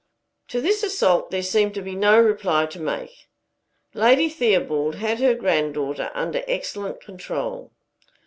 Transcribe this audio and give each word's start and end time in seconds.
To 0.47 0.59
this 0.59 0.81
assault 0.81 1.29
there 1.29 1.43
seemed 1.43 1.75
to 1.75 1.81
be 1.83 1.93
no 1.93 2.19
reply 2.19 2.65
to 2.65 2.79
make. 2.79 3.27
Lady 3.93 4.29
Theobald 4.29 4.95
had 4.95 5.19
her 5.19 5.35
granddaughter 5.35 6.09
under 6.15 6.43
excellent 6.47 6.99
control. 7.01 7.71